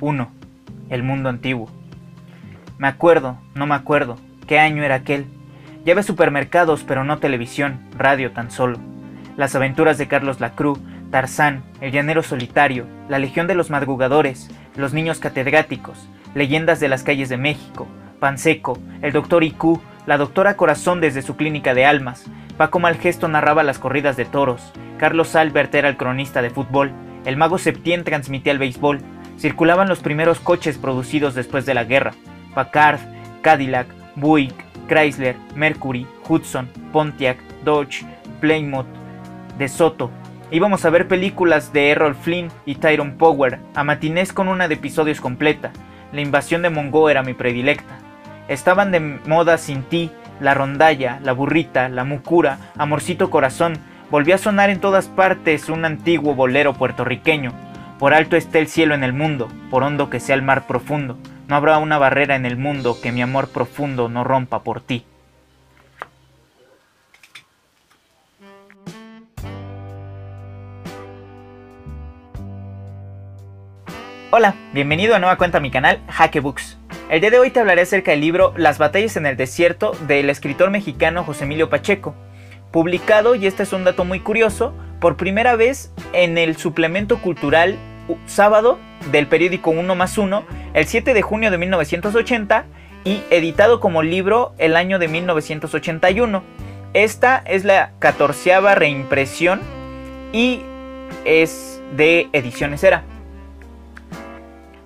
[0.00, 0.30] 1.
[0.88, 1.70] El mundo antiguo.
[2.78, 5.26] Me acuerdo, no me acuerdo, qué año era aquel.
[5.84, 8.78] Llevé supermercados, pero no televisión, radio tan solo.
[9.36, 10.78] Las aventuras de Carlos Lacruz,
[11.10, 17.02] Tarzán, El Llanero Solitario, La Legión de los Madrugadores, Los Niños Catedráticos, Leyendas de las
[17.02, 17.86] Calles de México,
[18.18, 22.24] Panseco, El Doctor IQ, La Doctora Corazón desde su clínica de almas,
[22.56, 26.92] Paco Malgesto narraba las corridas de toros, Carlos Albert era el cronista de fútbol,
[27.24, 29.00] el mago Septien transmitía el béisbol,
[29.40, 32.12] circulaban los primeros coches producidos después de la guerra,
[32.54, 33.00] Packard,
[33.40, 34.54] Cadillac, Buick,
[34.86, 38.04] Chrysler, Mercury, Hudson, Pontiac, Dodge,
[38.40, 38.86] Plymouth,
[39.56, 40.10] De Soto.
[40.50, 44.74] Íbamos a ver películas de Errol Flynn y Tyrone Power, a matinés con una de
[44.74, 45.70] episodios completa.
[46.12, 47.98] La invasión de Mongo era mi predilecta.
[48.48, 50.10] Estaban de moda Sin Ti,
[50.40, 53.78] La Rondalla, La Burrita, La Mucura, Amorcito Corazón.
[54.10, 57.69] Volvió a sonar en todas partes un antiguo bolero puertorriqueño.
[58.00, 61.18] Por alto esté el cielo en el mundo, por hondo que sea el mar profundo.
[61.48, 65.04] No habrá una barrera en el mundo que mi amor profundo no rompa por ti.
[74.30, 76.78] Hola, bienvenido a nueva cuenta a mi canal Hackebooks.
[77.10, 80.30] El día de hoy te hablaré acerca del libro Las batallas en el desierto del
[80.30, 82.14] escritor mexicano José Emilio Pacheco,
[82.70, 87.78] publicado, y este es un dato muy curioso, por primera vez en el suplemento cultural
[88.26, 88.78] sábado
[89.10, 90.44] del periódico 1 más 1
[90.74, 92.64] el 7 de junio de 1980
[93.04, 96.42] y editado como libro el año de 1981.
[96.92, 99.60] Esta es la catorceava reimpresión
[100.32, 100.62] y
[101.24, 103.04] es de Ediciones Era.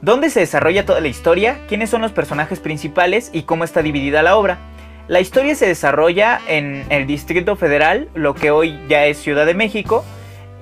[0.01, 1.61] ¿Dónde se desarrolla toda la historia?
[1.67, 4.59] ¿Quiénes son los personajes principales y cómo está dividida la obra?
[5.09, 9.55] La historia se desarrolla en el Distrito Federal, lo que hoy ya es Ciudad de
[9.55, 10.05] México,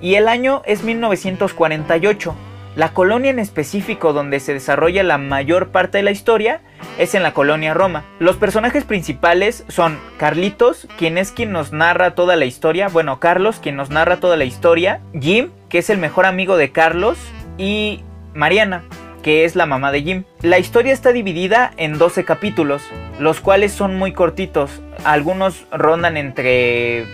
[0.01, 2.35] y el año es 1948.
[2.75, 6.61] La colonia en específico donde se desarrolla la mayor parte de la historia
[6.97, 8.03] es en la colonia Roma.
[8.19, 13.59] Los personajes principales son Carlitos, quien es quien nos narra toda la historia, bueno, Carlos,
[13.61, 17.19] quien nos narra toda la historia, Jim, que es el mejor amigo de Carlos,
[17.59, 18.01] y
[18.33, 18.83] Mariana,
[19.21, 20.23] que es la mamá de Jim.
[20.41, 22.81] La historia está dividida en 12 capítulos,
[23.19, 27.05] los cuales son muy cortitos, algunos rondan entre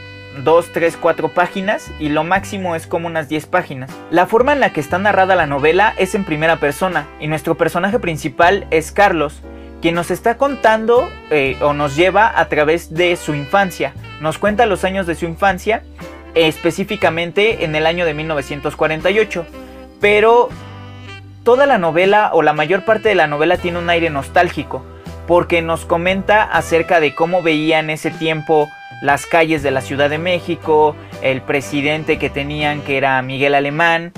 [0.43, 3.91] 2, 3, 4 páginas y lo máximo es como unas 10 páginas.
[4.11, 7.55] La forma en la que está narrada la novela es en primera persona y nuestro
[7.55, 9.41] personaje principal es Carlos,
[9.81, 13.93] quien nos está contando eh, o nos lleva a través de su infancia.
[14.21, 15.83] Nos cuenta los años de su infancia,
[16.35, 19.45] específicamente en el año de 1948.
[20.01, 20.49] Pero
[21.43, 24.85] toda la novela o la mayor parte de la novela tiene un aire nostálgico,
[25.27, 28.69] porque nos comenta acerca de cómo veía en ese tiempo
[29.01, 34.11] las calles de la Ciudad de México, el presidente que tenían que era Miguel Alemán,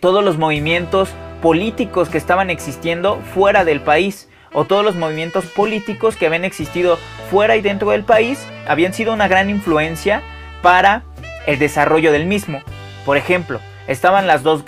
[0.00, 1.10] todos los movimientos
[1.40, 6.98] políticos que estaban existiendo fuera del país o todos los movimientos políticos que habían existido
[7.30, 10.22] fuera y dentro del país habían sido una gran influencia
[10.62, 11.02] para
[11.46, 12.62] el desarrollo del mismo.
[13.04, 14.64] Por ejemplo, estaban las dos,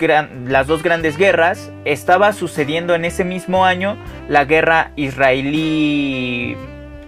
[0.47, 3.97] las dos grandes guerras, estaba sucediendo en ese mismo año
[4.27, 6.57] la guerra israelí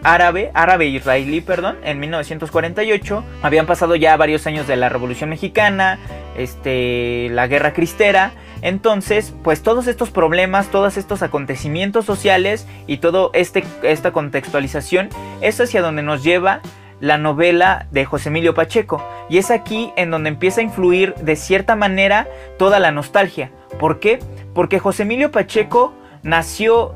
[0.07, 3.23] árabe, árabe-israelí, perdón, en 1948.
[3.41, 5.99] Habían pasado ya varios años de la Revolución Mexicana,
[6.37, 8.31] este, la Guerra Cristera.
[8.61, 15.09] Entonces, pues todos estos problemas, todos estos acontecimientos sociales y toda este, esta contextualización
[15.41, 16.61] es hacia donde nos lleva
[17.01, 19.05] la novela de José Emilio Pacheco.
[19.29, 23.51] Y es aquí en donde empieza a influir de cierta manera toda la nostalgia.
[23.77, 24.19] ¿Por qué?
[24.55, 25.93] Porque José Emilio Pacheco
[26.23, 26.95] nació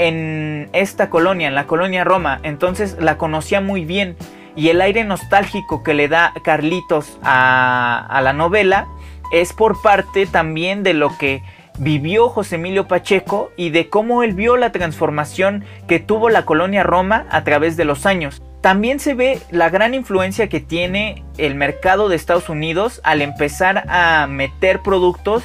[0.00, 4.16] en esta colonia, en la colonia Roma, entonces la conocía muy bien
[4.56, 8.88] y el aire nostálgico que le da Carlitos a, la novela
[9.30, 11.42] es por parte también de lo que
[11.78, 16.82] vivió José Emilio Pacheco y de cómo él vio la transformación que tuvo la colonia
[16.82, 18.42] Roma a través de los años.
[18.62, 23.84] También se ve la gran influencia que tiene el mercado de Estados Unidos al empezar
[23.88, 25.44] a meter productos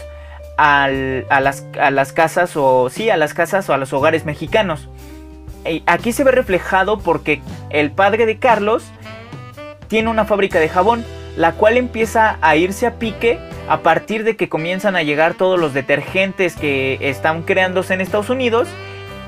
[0.58, 4.90] a, las, casas o sí, a las casas o a los hogares mexicanos.
[5.86, 8.84] aquí se ve reflejado porque el padre de Carlos
[9.88, 11.06] tiene una fábrica de jabón,
[11.38, 15.60] la cual empieza a irse a pique a partir de que comienzan a llegar todos
[15.60, 18.68] los detergentes que están creándose en Estados Unidos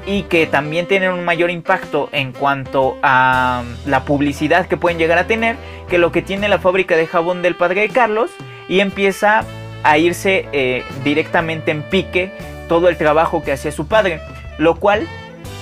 [0.06, 5.18] y que también tienen un mayor impacto en cuanto a la publicidad que pueden llegar
[5.18, 5.57] a tener
[5.89, 8.31] que lo que tiene la fábrica de jabón del padre de Carlos
[8.69, 9.44] y empieza
[9.87, 12.33] a irse eh, directamente en pique
[12.67, 14.19] todo el trabajo que hacía su padre,
[14.57, 15.07] lo cual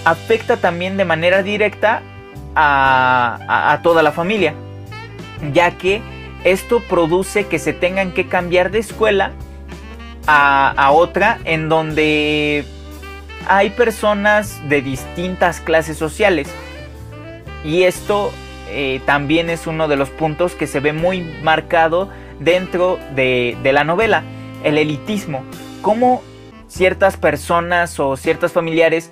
[0.03, 2.01] afecta también de manera directa
[2.55, 4.55] a, toda la familia,
[5.53, 6.01] ya que
[6.43, 9.31] esto produce que se tengan que cambiar de escuela
[10.25, 12.65] a, otra en donde
[13.47, 16.47] hay personas de distintas clases sociales.
[17.63, 18.31] Y esto
[18.71, 22.09] eh, también es uno de los puntos que se ve muy marcado
[22.39, 24.23] dentro de, de la novela,
[24.63, 25.43] el elitismo.
[25.81, 26.21] Cómo
[26.67, 29.11] ciertas personas o ciertos familiares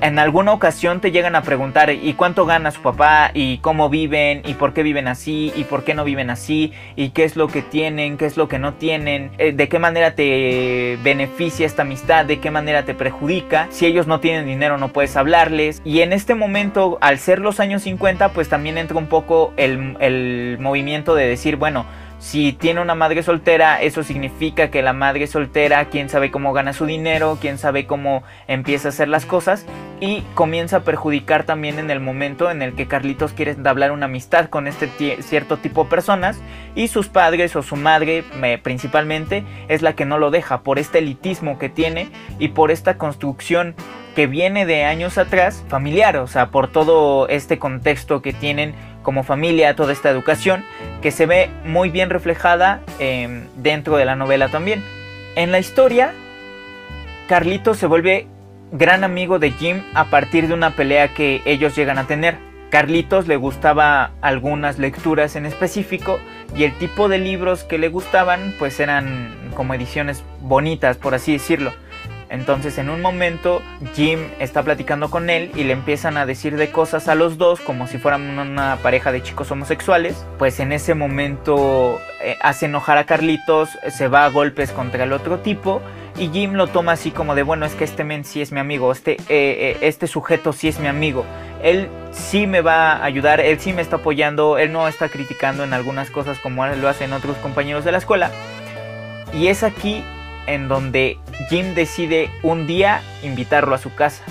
[0.00, 3.30] en alguna ocasión te llegan a preguntar ¿y cuánto gana su papá?
[3.34, 4.42] ¿y cómo viven?
[4.46, 5.52] ¿y por qué viven así?
[5.54, 6.72] ¿y por qué no viven así?
[6.96, 8.16] ¿y qué es lo que tienen?
[8.16, 9.30] ¿qué es lo que no tienen?
[9.38, 12.24] Eh, ¿De qué manera te beneficia esta amistad?
[12.24, 13.68] ¿De qué manera te perjudica?
[13.70, 15.82] Si ellos no tienen dinero no puedes hablarles.
[15.84, 19.96] Y en este momento, al ser los años 50, pues también entra un poco el,
[20.00, 21.84] el movimiento de decir, bueno,
[22.20, 26.74] si tiene una madre soltera, eso significa que la madre soltera, quién sabe cómo gana
[26.74, 29.64] su dinero, quién sabe cómo empieza a hacer las cosas
[30.00, 34.04] y comienza a perjudicar también en el momento en el que Carlitos quiere entablar una
[34.04, 34.90] amistad con este
[35.22, 36.38] cierto tipo de personas
[36.74, 38.22] y sus padres o su madre
[38.62, 42.98] principalmente es la que no lo deja por este elitismo que tiene y por esta
[42.98, 43.74] construcción
[44.14, 49.22] que viene de años atrás familiar, o sea, por todo este contexto que tienen como
[49.22, 50.64] familia, toda esta educación,
[51.02, 54.82] que se ve muy bien reflejada em, dentro de la novela también.
[55.36, 56.12] En la historia,
[57.28, 58.26] Carlito se vuelve
[58.72, 62.36] gran amigo de Jim a partir de una pelea que ellos llegan a tener.
[62.70, 66.20] Carlitos le gustaba algunas lecturas en específico
[66.56, 71.32] y el tipo de libros que le gustaban pues eran como ediciones bonitas por así
[71.32, 71.72] decirlo.
[72.30, 73.60] Entonces en un momento
[73.94, 77.58] Jim está platicando con él y le empiezan a decir de cosas a los dos
[77.60, 80.24] como si fueran una pareja de chicos homosexuales.
[80.38, 85.12] Pues en ese momento eh, hace enojar a Carlitos, se va a golpes contra el
[85.12, 85.82] otro tipo
[86.18, 88.60] y Jim lo toma así como de bueno es que este men sí es mi
[88.60, 91.24] amigo, este, eh, eh, este sujeto sí es mi amigo.
[91.62, 95.64] Él sí me va a ayudar, él sí me está apoyando, él no está criticando
[95.64, 98.30] en algunas cosas como lo hacen otros compañeros de la escuela.
[99.32, 100.04] Y es aquí
[100.46, 104.24] en donde Jim decide un día invitarlo a su casa.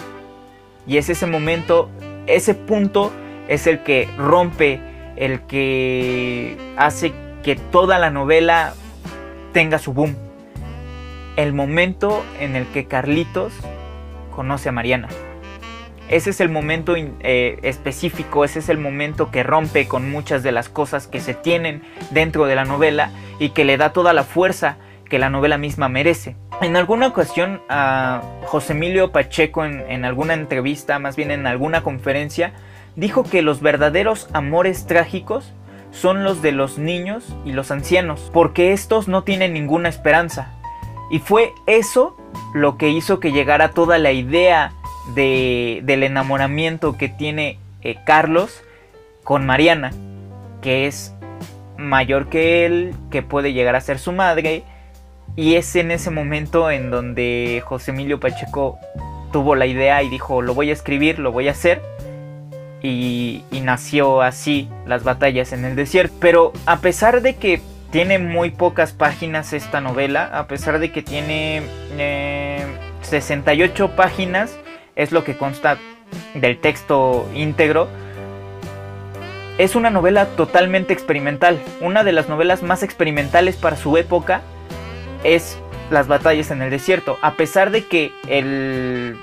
[0.86, 1.90] Y es ese momento,
[2.28, 3.12] ese punto
[3.48, 4.80] es el que rompe,
[5.16, 7.14] el que hace
[7.44, 8.74] que toda la novela
[9.54, 10.16] tenga su boom.
[11.36, 13.54] El momento en el que Carlitos
[14.36, 15.08] conoce a Mariana.
[16.10, 20.52] Ese es el momento eh, específico, ese es el momento que rompe con muchas de
[20.52, 24.24] las cosas que se tienen dentro de la novela y que le da toda la
[24.24, 24.78] fuerza
[25.08, 26.36] que la novela misma merece.
[26.62, 27.62] En alguna ocasión
[28.44, 32.52] José Emilio Pacheco en, alguna entrevista, más bien en alguna conferencia,
[32.98, 35.54] dijo que los verdaderos amores trágicos
[35.92, 40.52] son los de los niños y los ancianos, porque estos no tienen ninguna esperanza.
[41.10, 42.18] Y fue eso
[42.54, 44.74] lo que hizo que llegara toda la idea
[45.16, 48.62] del enamoramiento que tiene eh, Carlos
[49.24, 49.92] con Mariana,
[50.62, 51.16] que es
[51.78, 54.64] mayor que él, que puede llegar a ser su madre,
[55.40, 58.78] y es en ese momento en donde José Emilio Pacheco
[59.32, 61.82] tuvo la idea y dijo, lo voy a escribir, lo voy a hacer.
[62.84, 66.14] Y, nació así las batallas en el desierto.
[66.20, 71.04] Pero a pesar de que tiene muy pocas páginas esta novela, a pesar de que
[71.04, 71.62] tiene
[73.04, 74.58] 68 eh, páginas,
[74.98, 75.78] es lo que consta
[76.34, 77.88] del texto íntegro,
[79.58, 84.42] es una novela totalmente experimental, una de las novelas más experimentales para su época
[85.24, 85.58] es
[85.90, 87.18] las batallas en el desierto.
[87.22, 89.18] A pesar de que el,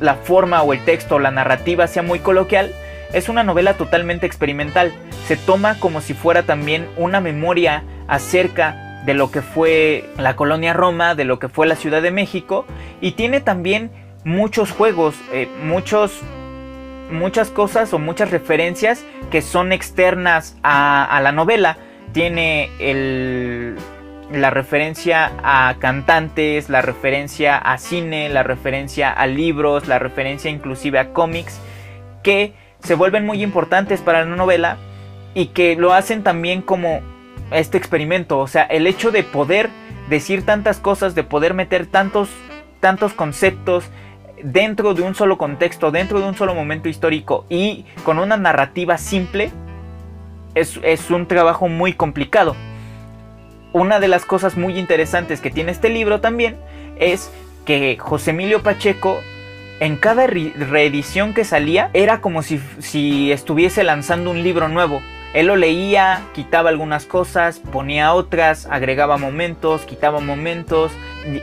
[0.00, 2.72] la forma o el texto o la narrativa sea muy coloquial,
[3.12, 4.92] es una novela totalmente experimental.
[5.26, 10.72] Se toma como si fuera también una memoria acerca de lo que fue la colonia
[10.72, 12.66] Roma, de lo que fue la Ciudad de México,
[13.00, 13.90] y tiene también
[14.24, 16.20] muchos juegos, eh, muchos,
[17.10, 21.78] muchas cosas o muchas referencias que son externas a la novela.
[22.12, 23.76] Tiene el,
[24.32, 30.98] la referencia a cantantes, la referencia a cine, la referencia a libros, la referencia inclusive
[30.98, 31.60] a cómics,
[32.22, 34.78] que se vuelven muy importantes para la novela
[35.34, 37.00] y que lo hacen también como
[37.50, 39.68] este experimento, o sea, el hecho de poder
[40.08, 42.30] decir tantas cosas, de poder meter tantos,
[42.80, 43.84] tantos conceptos
[44.42, 48.96] dentro de un solo contexto, dentro de un solo momento histórico y con una narrativa
[48.98, 49.50] simple,
[50.54, 52.56] es, es un trabajo muy complicado
[53.72, 56.56] una de las cosas muy interesantes que tiene este libro también
[56.98, 57.30] es
[57.64, 59.20] que José Emilio Pacheco
[59.80, 65.02] en cada reedición que salía era como si, si, estuviese lanzando un libro nuevo.
[65.34, 70.92] Él lo leía, quitaba algunas cosas, ponía otras, agregaba momentos, quitaba momentos.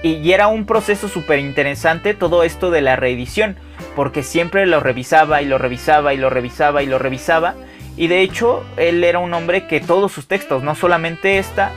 [0.04, 3.58] Y, y era un proceso súper interesante todo esto de la reedición,
[3.96, 7.56] porque siempre lo revisaba y lo revisaba y lo revisaba y lo revisaba.
[7.98, 11.74] Y de hecho, él era un hombre que todos sus textos, no solamente esta,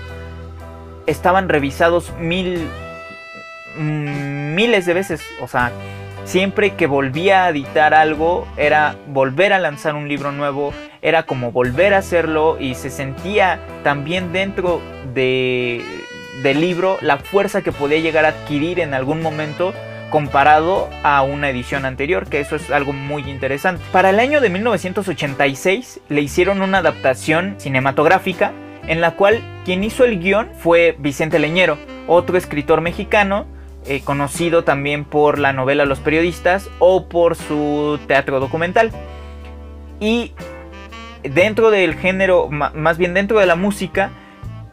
[1.06, 2.68] estaban revisados mil,
[3.76, 5.22] mm, miles de veces.
[5.40, 5.72] O sea,
[6.24, 11.52] siempre que volvía a editar algo era volver a lanzar un libro nuevo, era como
[11.52, 14.80] volver a hacerlo y se sentía también dentro
[15.14, 15.84] de,
[16.42, 19.72] del libro la fuerza que podía llegar a adquirir en algún momento
[20.10, 23.82] comparado a una edición anterior, que eso es algo muy interesante.
[23.92, 28.52] Para el año de 1986 le hicieron una adaptación cinematográfica
[28.86, 33.46] en la cual quien hizo el guion fue Vicente Leñero, otro escritor mexicano,
[33.86, 38.90] eh, conocido también por la novela Los Periodistas o por su teatro documental.
[40.00, 40.32] Y
[41.22, 44.10] dentro del género, más bien dentro de la música,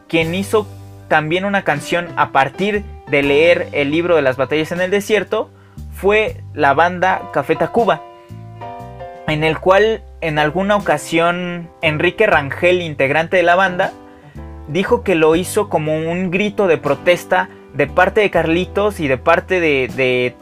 [0.08, 0.66] quien hizo
[1.08, 5.50] también una canción a partir de leer el libro de las batallas en el desierto
[5.92, 8.00] fue la banda Café Tacuba,
[9.30, 13.92] en el cual en alguna ocasión Enrique Rangel, integrante de la banda,
[14.68, 19.18] dijo que lo hizo como un grito de protesta de parte de Carlitos y de
[19.18, 20.34] parte de,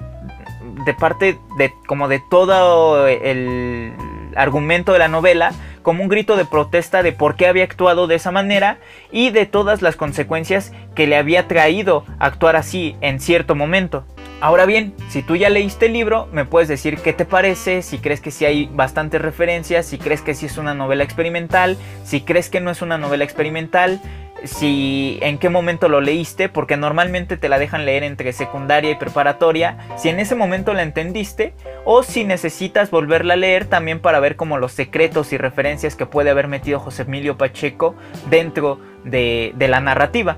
[0.84, 3.92] de, parte de como de todo el
[4.34, 5.52] argumento de la novela
[5.82, 8.78] como un grito de protesta de por qué había actuado de esa manera
[9.10, 14.04] y de todas las consecuencias que le había traído actuar así en cierto momento.
[14.40, 17.98] Ahora bien, si tú ya leíste el libro, me puedes decir qué te parece, si
[17.98, 22.20] crees que sí hay bastantes referencias, si crees que sí es una novela experimental, si
[22.20, 24.00] crees que no es una novela experimental,
[24.44, 28.94] si en qué momento lo leíste, porque normalmente te la dejan leer entre secundaria y
[28.94, 31.52] preparatoria, si en ese momento la entendiste,
[31.84, 36.06] o si necesitas volverla a leer también para ver como los secretos y referencias que
[36.06, 37.96] puede haber metido José Emilio Pacheco
[38.30, 40.36] dentro de, de la narrativa.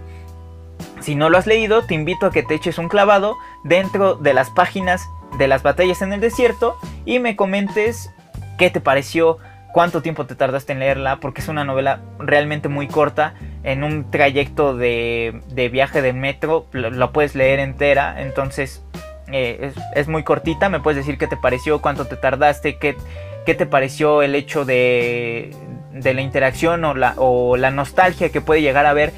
[1.00, 4.34] Si no lo has leído, te invito a que te eches un clavado dentro de
[4.34, 8.10] las páginas de las batallas en el desierto y me comentes
[8.58, 9.38] qué te pareció,
[9.72, 13.34] cuánto tiempo te tardaste en leerla, porque es una novela realmente muy corta.
[13.62, 15.42] En un trayecto de,
[15.72, 18.84] viaje de metro lo, puedes leer entera, entonces
[19.32, 20.68] eh, es, muy cortita.
[20.68, 22.96] Me puedes decir qué te pareció, cuánto te tardaste, qué,
[23.46, 25.54] qué te pareció el hecho de,
[25.92, 29.12] de la interacción o la, o la nostalgia que puede llegar a haber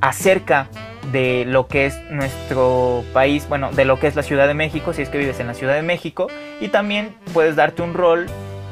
[0.00, 0.68] acerca
[1.12, 4.92] de lo que es nuestro país, bueno, de lo que es la Ciudad de México,
[4.92, 6.26] si es que vives en la Ciudad de México,
[6.60, 8.26] y también puedes darte un rol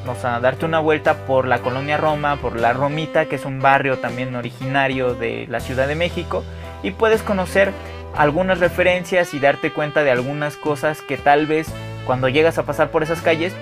[0.07, 3.61] o sea, darte una vuelta por la colonia Roma, por la Romita, que es un
[3.61, 6.45] barrio también originario de la Ciudad de México,
[6.83, 7.73] y puedes conocer
[8.15, 11.69] algunas referencias y darte cuenta de algunas cosas que tal vez
[12.07, 13.53] cuando llegas a pasar por esas calles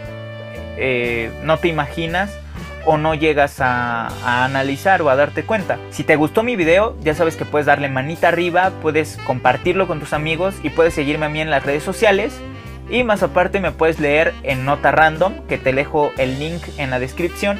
[0.76, 2.36] eh, no te imaginas
[2.84, 5.78] o no llegas a, analizar o a darte cuenta.
[5.90, 10.00] Si te gustó mi video, ya sabes que puedes darle manita arriba, puedes compartirlo con
[10.00, 12.40] tus amigos y puedes seguirme a mí en las redes sociales.
[12.90, 16.90] Y más aparte me puedes leer en Nota Random, que te dejo el link en
[16.90, 17.58] la descripción.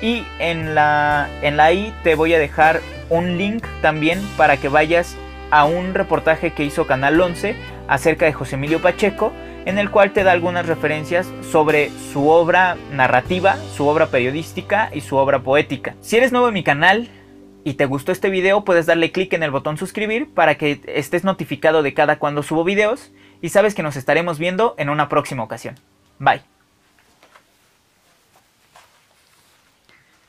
[0.00, 4.68] Y en la, en la I te voy a dejar un link también para que
[4.68, 5.16] vayas
[5.52, 7.54] a un reportaje que hizo Canal 11
[7.86, 9.32] acerca de José Emilio Pacheco,
[9.64, 15.00] en el cual te da algunas referencias sobre su obra narrativa, su obra periodística y
[15.00, 15.94] su obra poética.
[16.00, 17.08] Si eres nuevo en mi canal,
[17.64, 21.24] y te gustó este video, puedes darle clic en el botón suscribir para que estés
[21.24, 25.42] notificado de cada cuando subo videos y sabes que nos estaremos viendo en una próxima
[25.42, 25.76] ocasión.
[26.18, 26.42] Bye.